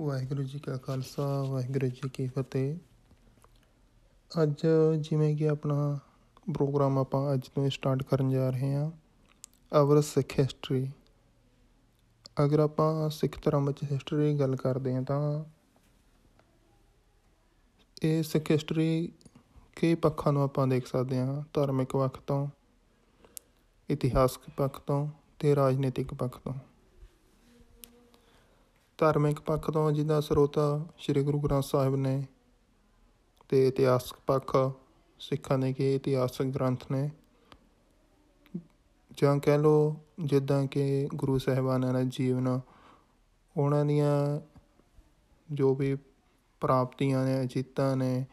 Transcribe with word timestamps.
ਵਾਹਿਗੁਰੂ 0.00 0.42
ਜੀ 0.42 0.58
ਕਾ 0.58 0.76
ਖਾਲਸਾ, 0.76 1.42
ਵਾਹਿਗੁਰੂ 1.42 1.86
ਜੀ 1.86 2.08
ਕੀ 2.08 2.26
ਫਤਿਹ। 2.26 2.76
ਅੱਜ 4.42 4.62
ਜਿਵੇਂ 5.00 5.36
ਕਿ 5.36 5.48
ਆਪਣਾ 5.48 5.98
ਪ੍ਰੋਗਰਾਮ 6.54 6.98
ਆਪਾਂ 6.98 7.34
ਅੱਜ 7.34 7.48
ਤੋਂ 7.48 7.70
ਸਟਾਰਟ 7.70 8.02
ਕਰਨ 8.02 8.30
ਜਾ 8.30 8.50
ਰਹੇ 8.50 8.74
ਹਾਂ 8.74 8.90
ਆਵਰ 9.72 10.00
ਸਿੱਖ 10.00 10.38
ਹਿਸਟਰੀ 10.40 10.88
ਅਗਰ 12.44 12.58
ਆਪਾਂ 12.58 13.10
ਸਿੱਖ 13.10 13.38
ਧਰਮ 13.42 13.66
ਵਿੱਚ 13.66 13.84
ਹਿਸਟਰੀ 13.92 14.38
ਗੱਲ 14.38 14.56
ਕਰਦੇ 14.56 14.94
ਹਾਂ 14.94 15.02
ਤਾਂ 15.02 15.44
ਇਹ 18.02 18.22
ਸਿੱਖ 18.22 18.50
ਹਿਸਟਰੀ 18.50 19.12
ਕਈ 19.76 19.94
ਪੱਖਾਂ 19.94 20.32
ਨੂੰ 20.32 20.42
ਆਪਾਂ 20.42 20.66
ਦੇਖ 20.66 20.86
ਸਕਦੇ 20.86 21.18
ਹਾਂ, 21.18 21.42
ਧਾਰਮਿਕ 21.52 21.92
ਪੱਖ 21.92 22.20
ਤੋਂ, 22.20 22.48
ਇਤਿਹਾਸਕ 23.90 24.50
ਪੱਖ 24.56 24.80
ਤੋਂ 24.80 25.08
ਤੇ 25.38 25.56
ਰਾਜਨੀਤਿਕ 25.56 26.14
ਪੱਖ 26.14 26.38
ਤੋਂ। 26.38 26.54
ਧਾਰਮਿਕ 29.02 29.40
ਪੱਖ 29.40 29.70
ਤੋਂ 29.70 29.92
ਜਿਹਦਾ 29.92 30.20
ਸਰੋਤ 30.20 30.58
ਸ੍ਰੀ 30.98 31.22
ਗੁਰੂ 31.22 31.40
ਗ੍ਰੰਥ 31.40 31.64
ਸਾਹਿਬ 31.64 31.96
ਨੇ 31.96 32.26
ਤੇ 33.48 33.68
ਇਤਿਹਾਸਕ 33.68 34.16
ਪੱਖ 34.26 34.56
ਸਿੱਖਾਂ 35.18 35.58
ਦੇ 35.58 35.72
ਕੇ, 35.72 35.94
ਇਤਿਹਾਸਕ 35.94 36.44
ਗ੍ਰੰਥ 36.44 36.84
ਨੇ। 36.92 37.10
ਜਾਂ 39.18 39.38
ਕਹਿ 39.38 39.58
ਲੋ 39.58 39.96
ਜਿੱਦਾਂ 40.24 40.66
ਕਿ 40.66 41.08
ਗੁਰੂ 41.14 41.38
ਸਾਹਿਬਾਨਾਂ 41.38 41.92
ਦਾ 41.92 42.02
ਜੀਵਨ, 42.02 42.60
ਉਹਨਾਂ 43.56 43.84
ਦੀਆਂ 43.84 44.40
ਜੋ 45.52 45.74
ਵੀ 45.74 45.94
ਪ੍ਰਾਪਤੀਆਂ 46.60 47.24
ਨੇ, 47.24 47.46
ਜਿੱਤਾਂ 47.46 47.96
ਨੇ, 47.96 48.26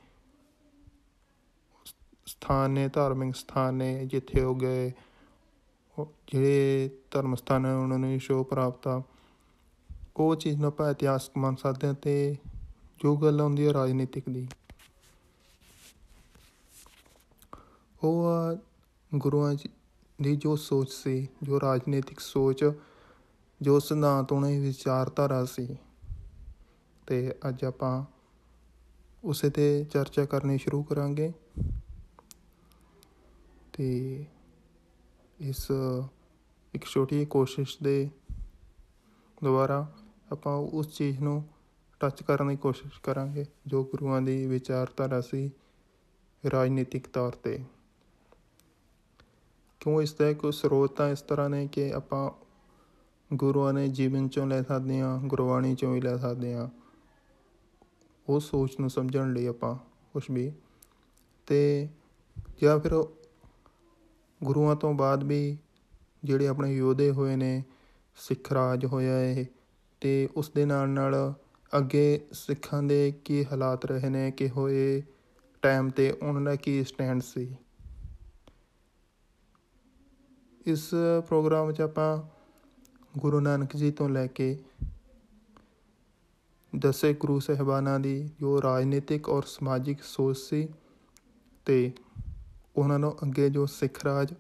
ਸਥਾਨ 2.26 2.72
ਨੇ, 2.72 2.88
ਧਾਰਮਿਕ 2.88 3.36
ਸਥਾਨ 3.36 3.74
ਨੇ, 3.74 4.06
ਜਿੱਥੇ 4.06 4.42
ਉਹ 4.42 4.56
ਗਏ 4.56 4.92
ਜਿਹੜੇ 6.28 6.90
ਧਰਮ 7.12 7.36
ਸਥਾਨ 7.36 7.66
ਉਹਨਾਂ 7.66 8.00
ਨੂੰ 8.00 8.20
ਸ਼ੋਅ 8.20 8.46
ਪ੍ਰਾਪਤ 8.46 8.88
ਆ। 8.88 9.02
ਉਹ 10.20 10.36
ਚੀਜ਼ 10.36 10.56
ਨੂੰ 10.56 10.68
ਆਪਾਂ 10.68 10.92
ਇਤਿਹਾਸਕ 10.92 11.38
ਮੰਨ 11.38 11.56
ਸਕਦੇ 11.56 11.88
ਹਾਂ 11.88 11.94
ਤੇ 11.94 12.38
ਜੋ 13.04 13.18
ਗੱਲ 13.18 13.42
ਆਉਂਦੀ 13.42 13.68
ਹੈ 13.68 13.74
ਰਾਜਨੀਤਿਕ 13.74 14.30
ਦੀ। 14.30 14.48
ਉਹ 18.04 18.26
ਆ 18.28 18.58
ਗੁਰੂਆਂ 19.16 19.56
ਦੀ 20.22 20.36
ਜੋ 20.36 20.56
ਸੋਚ 20.56 20.90
ਸੀ, 20.92 21.28
ਜੋ 21.44 21.60
ਰਾਜਨੀਤਿਕ 21.60 22.20
ਸੋਚ, 22.20 22.66
ਜੋ 23.62 23.80
ਸਿਧਾਂਤ 23.80 24.32
ਉਹਨਾਂ 24.32 24.50
ਵਿਚਾਰਧਾਰਾ 24.50 25.46
ਸੀ। 25.46 25.78
ਤੇ 27.08 27.36
ਅੱਜ 27.50 27.64
ਆਪਾਂ 27.64 28.06
ਉਸੇ 29.24 29.50
ਤੇ 29.50 29.84
ਚਰਚਾ 29.84 30.26
ਕਰਨੀ 30.26 30.58
ਸ਼ੁਰੂ 30.58 30.84
ਕਰਾਂਗੇ। 30.84 31.34
ਤੇ 33.74 34.26
ਇਸ 35.40 35.72
ਇੱਕ 36.74 36.86
ਛੋਟੀ 36.86 37.26
ਕੋਸ਼ਿਸ਼ 37.26 37.78
ਦੇ 37.84 38.10
ਦੁਆਰਾ 39.44 39.94
ਆਪਾਂ 40.32 40.58
ਉਸ 40.58 40.98
ਚੀਜ਼ 40.98 41.20
ਨੂੰ 41.20 41.48
ਟੱਚ 42.00 42.24
ਕਰਨ 42.24 42.48
ਦੀ 42.48 42.56
ਕੋਸ਼ਿਸ਼ 42.56 43.02
ਕਰਾਂਗੇ, 43.04 43.46
ਜੋ 43.68 43.84
ਗੁਰੂਆਂ 43.84 44.22
ਦੀ 44.22 44.46
ਵਿਚਾਰਧਾਰਾ 44.46 45.22
ਸੀ 45.22 45.52
ਰਾਜਨੀਤਿਕ 46.52 47.08
ਤੌਰ 47.08 47.32
ਤੇ। 47.32 47.64
ਕਿਉਂ 49.80 50.02
ਇਸ 50.02 50.14
ਦਾ 50.14 50.34
ਕੋਈ 50.34 50.52
ਸਰੋਤ 50.52 50.98
ਤਾਂ 50.98 51.10
ਇਸ 51.10 51.22
ਤਰ੍ਹਾਂ 51.22 51.50
ਨੇ 51.50 51.68
ਕਿ 51.68 51.94
ਆਪਾਂ 51.94 52.32
ਗੁਰੂਆਂ 53.34 53.74
ਨੇ 53.74 53.88
ਜੀਵਨ 53.88 54.28
ਚੋਂ 54.28 54.48
ਲੈ 54.48 54.62
ਸਕਦੇ 54.62 55.00
ਹਾਂ, 55.00 55.20
ਗੁਰਬਾਣੀ 55.20 55.76
ਚੋਂ 55.76 55.94
ਵੀ 55.94 56.02
ਲੈ 56.02 56.18
ਸਕਦੇ 56.18 56.54
ਹਾਂ। 56.54 56.70
ਉਹ 58.30 58.40
ਸੋਚ 58.40 58.80
ਨੂੰ 58.80 58.90
ਸਮਝਣ 58.90 59.34
ਲਈ 59.34 59.46
ਆਪਾਂ 59.46 59.76
ਕੁਝ 60.14 60.32
ਵੀ। 60.32 60.52
ਤੇ 61.48 61.90
ਜਾਂ 62.62 62.80
ਫਿਰ 62.80 63.04
ਗੁਰੂਆਂ 64.44 64.76
ਤੋਂ 64.76 64.94
ਬਾਅਦ 64.94 65.24
ਵੀ 65.24 65.58
ਜਿਹੜੇ 66.24 66.48
ਆਪਣੇ 66.48 66.76
ਯੋਧੇ 66.76 67.12
ਹੋਏ 67.12 67.36
ਨੇ, 67.36 67.64
ਸਿੱਖ 68.16 68.54
ਰਾਜ 68.54 68.86
ਹੋਇਆ 68.86 69.24
ਇਹ 69.24 69.46
ਤੇ 70.02 70.30
ਉਸ 70.36 70.50
ਦੇ 70.50 70.66
ਨਾਲ 70.66 70.90
ਨਾਲ 70.90 71.34
ਅੱਗੇ 71.78 72.28
ਸਿੱਖਾਂ 72.32 72.84
ਦੇ 72.84 73.14
ਕੀ 73.26 73.46
ਹਾਲਾਤ 73.46 73.86
ਰਹੇ 73.86 74.10
ਨੇ 74.10 74.32
ਕਿ 74.32 74.50
ਹੋਏ 74.50 75.04
ਟਾਈਮ 75.62 75.90
ਤੇ 75.90 76.12
ਉਹਨਾਂ 76.12 76.42
ਦਾ 76.42 76.56
ਕੀ 76.56 76.84
ਸਟੈਂਡ 76.84 77.22
ਸੀ। 77.22 77.56
ਇਸ 80.66 80.90
ਪ੍ਰੋਗਰਾਮ 81.28 81.68
ਵਿੱਚ 81.68 81.82
ਆਪਾਂ 81.82 82.40
ਗੁਰੂ 83.18 83.40
ਨਾਨਕ 83.40 83.76
ਜੀ 83.76 83.92
ਤੋਂ 83.92 84.10
ਲੈ 84.10 84.28
ਕੇ 84.28 84.60
ਦਸੇ 86.80 87.14
ਗੁਰੂ 87.14 87.40
ਸਹਿਬਾਨਾਂ 87.40 88.00
ਦੀ 88.00 88.30
ਜੋ 88.40 88.62
ਰਾਜਨੀਤਿਕ 88.62 89.30
ਔਰ 89.30 89.44
ਸਮਾਜਿਕ 89.44 90.04
ਸੋਚ 90.04 90.38
ਸੀ 90.38 90.68
ਤੇ 91.66 91.92
ਉਹਨਾਂ 92.76 93.00
ਨੂੰ 93.00 93.16
ਅੱਗੇ 93.24 93.50
ਜੋ 93.50 93.66
ਸਿੱਖ 93.66 94.04
ਰਾਜ 94.04 94.34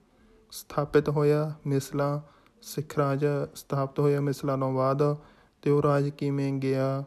ਸਥਾਪਿਤ 0.51 1.09
ਹੋਇਆ, 1.09 1.53
ਮਿਸਲਾ 1.67 2.21
ਸਿੱਖ 2.61 2.97
ਰਾਜ 2.97 3.25
ਸਥਾਪਿਤ 3.55 3.99
ਹੋਇਆ 3.99 4.21
ਮਿਸਲਾਂ 4.21 4.57
ਤੋਂ 4.57 4.73
ਬਾਅਦ 4.73 5.17
ਤੇ 5.61 5.71
ਉਹ 5.71 5.81
ਰਾਜ 5.81 6.09
ਕਿਵੇਂ 6.09 6.53
ਗਿਆ 6.53 7.03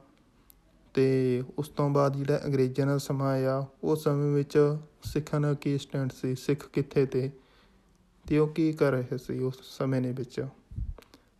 ਤੇ 0.95 1.43
ਉਸ 1.59 1.69
ਤੋਂ 1.69 1.91
ਬਾਅਦ 1.91 2.17
ਜਿਹੜਾ 2.17 2.41
ਅੰਗਰੇਜ਼ਾਂ 2.45 2.87
ਦਾ 2.87 2.99
ਸਮਾਂ 2.99 3.31
ਆਇਆ 3.31 3.67
ਉਸ 3.85 4.05
ਸਮੇਂ 4.05 4.35
ਵਿੱਚ 4.35 4.77
ਸਿੱਖਾਂ 5.05 5.41
ਦਾ 5.41 5.55
ਕੀ 5.55 5.79
ਸਟੈਂਡ 5.79 6.11
ਸੀ, 6.13 6.35
ਸਿੱਖ 6.35 6.69
ਕਿੱਥੇ 6.69 7.07
ਤੇ? 7.07 7.31
ਤੇ 8.29 8.39
ਉਹ 8.39 8.49
ਕੀ 8.49 8.73
ਕਰ 8.73 8.93
ਰਹੇ 8.93 9.19
ਸੀ 9.19 9.39
ਉਸ 9.39 9.79
ਸਮੇਂ 9.79 10.03
ਦੇ 10.03 10.13
ਵਿੱਚ? 10.13 10.47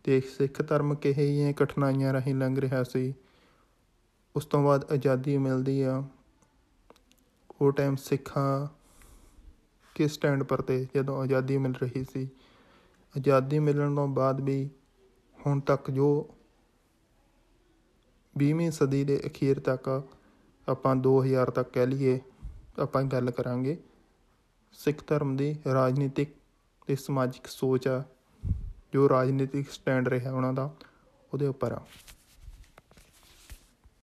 ਤੇ 0.03 0.21
ਸਿੱਖ 0.21 0.67
ਧਰਮ 0.67 0.95
ਕਿਹੇ 0.95 1.27
ਜਿਹੀਆਂ 1.27 1.53
ਕਠਿਨਾਈਆਂ 1.53 2.13
ਰਹੀ 2.13 2.33
ਲੰਘ 2.33 2.55
ਰਿਹਾ 2.59 2.83
ਸੀ? 2.83 3.13
ਉਸ 4.35 4.45
ਤੋਂ 4.45 4.63
ਬਾਅਦ 4.63 4.91
ਆਜ਼ਾਦੀ 4.91 5.37
ਮਿਲਦੀ 5.37 5.81
ਆ। 5.81 6.03
ਉਹ 7.61 7.71
ਟਾਈਮ 7.71 7.95
ਸਿੱਖਾਂ 7.95 8.67
ਕਿਸ 9.95 10.11
ਸਟੈਂਡ 10.11 10.43
ਪਰ 10.43 10.61
ਤੇ 10.61 10.87
ਜਦੋਂ 10.95 11.21
ਆਜ਼ਾਦੀ 11.21 11.57
ਮਿਲ 11.57 11.73
ਰਹੀ 11.83 12.03
ਸੀ? 12.03 12.29
ਆਜ਼ਾਦੀ 13.17 13.59
ਮਿਲਣ 13.59 13.95
ਤੋਂ 13.95 14.07
ਬਾਅਦ 14.07 14.41
ਵੀ 14.41 14.69
ਹੁਣ 15.47 15.59
ਤੱਕ 15.59 15.91
ਜੋ 15.91 16.35
20ਵੀਂ 18.37 18.71
ਸਦੀ 18.71 19.03
ਦੇ 19.03 19.21
ਅਖੀਰ 19.25 19.59
ਤੱਕ 19.59 20.03
ਆਪਾਂ 20.67 20.95
2000 20.95 21.49
ਤੱਕ 21.51 21.69
ਕਹਿ 21.69 21.87
ਲਈਏ, 21.87 22.19
ਆਪਾਂ 22.79 23.03
ਗੱਲ 23.03 23.31
ਕਰਾਂਗੇ। 23.31 23.77
ਸਿੱਖ 24.71 25.03
ਧਰਮ 25.07 25.35
ਦੀ 25.35 25.55
ਰਾਜਨੀਤਿਕ 25.73 26.33
ਤੇ 26.87 26.95
ਸਮਾਜਿਕ 26.95 27.47
ਸੋਚ 27.47 27.87
ਆ, 27.87 28.03
ਜੋ 28.93 29.09
ਰਾਜਨੀਤਿਕ 29.09 29.69
ਸਟੈਂਡ 29.69 30.07
ਰਿਹਾ 30.07 30.33
ਉਹਨਾਂ 30.33 30.53
ਦਾ, 30.53 30.69
ਉਹਦੇ 31.33 31.47
ਉੱਪਰ 31.47 31.71
ਆ। 31.71 31.81